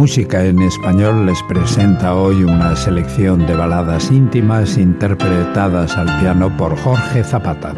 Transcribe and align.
Música 0.00 0.46
en 0.46 0.62
Español 0.62 1.26
les 1.26 1.42
presenta 1.42 2.14
hoy 2.14 2.42
una 2.42 2.74
selección 2.74 3.46
de 3.46 3.54
baladas 3.54 4.10
íntimas 4.10 4.78
interpretadas 4.78 5.94
al 5.94 6.06
piano 6.20 6.56
por 6.56 6.74
Jorge 6.78 7.22
Zapata. 7.22 7.74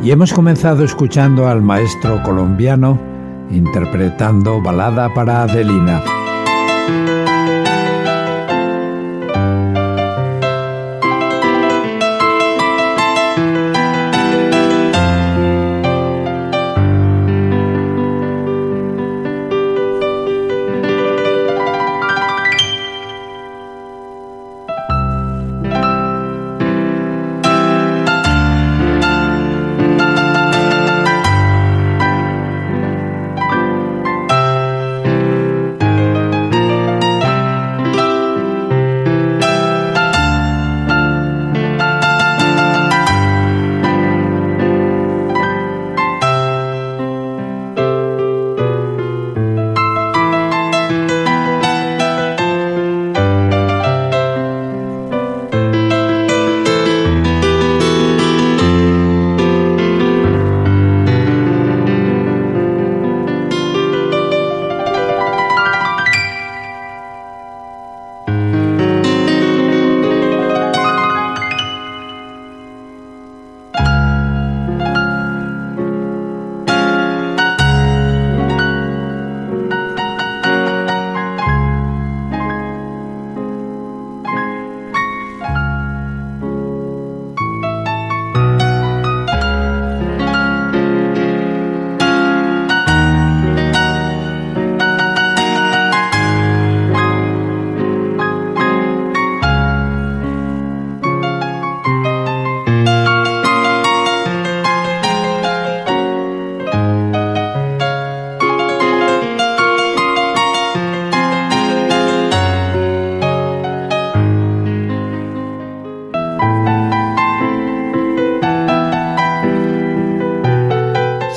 Y 0.00 0.12
hemos 0.12 0.32
comenzado 0.32 0.84
escuchando 0.84 1.48
al 1.48 1.60
maestro 1.60 2.22
colombiano 2.22 3.00
interpretando 3.50 4.62
Balada 4.62 5.12
para 5.12 5.42
Adelina. 5.42 6.00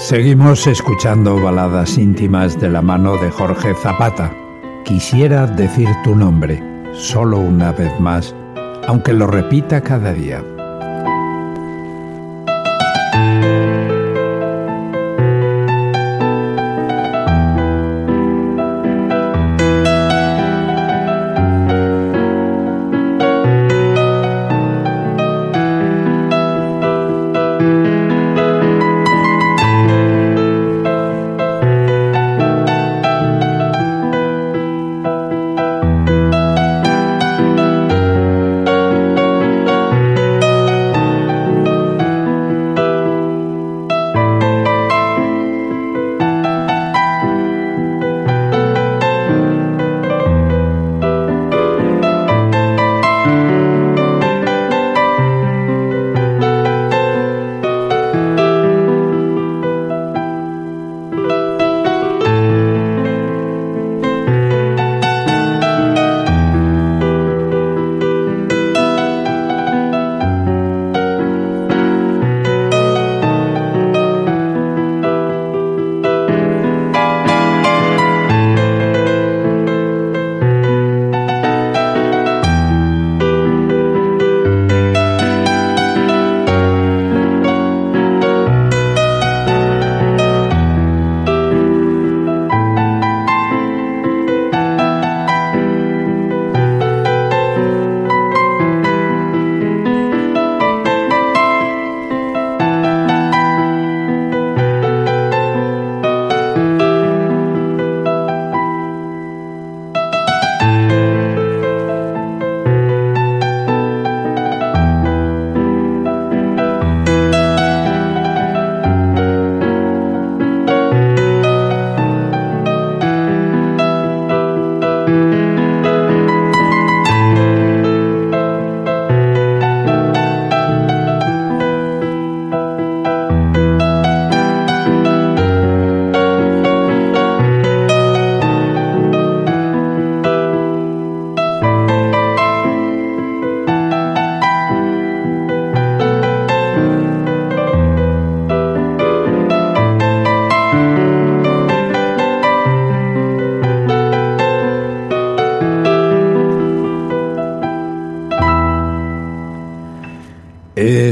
Seguimos 0.07 0.67
escuchando 0.67 1.41
baladas 1.41 1.97
íntimas 1.97 2.61
de 2.61 2.69
la 2.69 2.83
mano 2.83 3.17
de 3.17 3.31
Jorge 3.31 3.73
Zapata. 3.73 4.31
Quisiera 4.83 5.47
decir 5.47 5.89
tu 6.03 6.16
nombre, 6.16 6.61
solo 6.93 7.39
una 7.39 7.71
vez 7.71 7.99
más, 7.99 8.35
aunque 8.88 9.13
lo 9.13 9.25
repita 9.25 9.81
cada 9.81 10.13
día. 10.13 10.44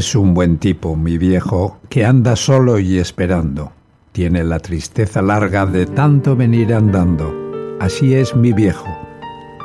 Es 0.04 0.16
un 0.16 0.34
buen 0.34 0.58
tipo, 0.58 0.98
mi 0.98 1.18
viejo, 1.18 1.80
que 1.88 2.04
anda 2.04 2.36
solo 2.36 2.78
y 2.78 2.98
esperando. 2.98 3.72
Tiene 4.12 4.44
la 4.44 4.60
tristeza 4.60 5.22
larga 5.22 5.66
de 5.66 5.86
tanto 5.86 6.36
venir 6.36 6.74
andando. 6.74 7.34
Así 7.80 8.14
es 8.14 8.36
mi 8.36 8.52
viejo, 8.52 8.90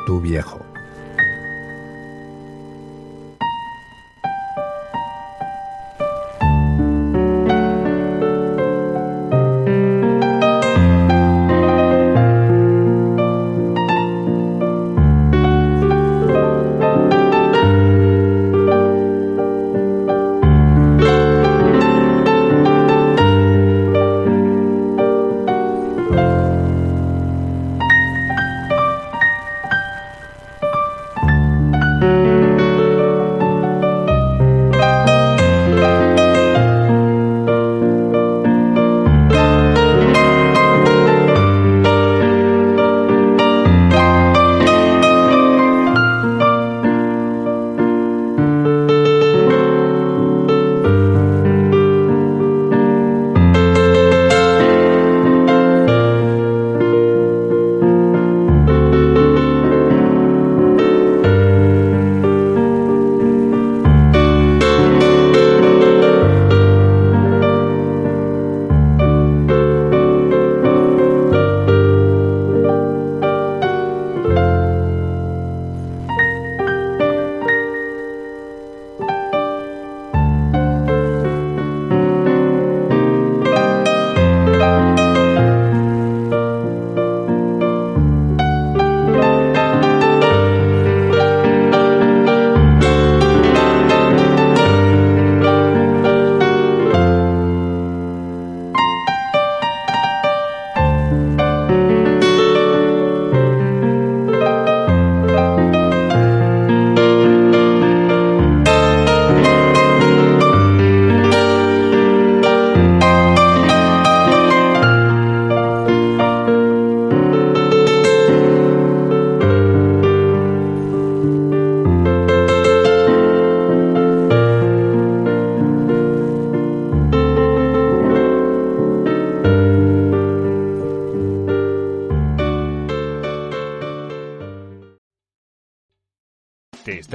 tu 0.07 0.21
viejo. 0.21 0.68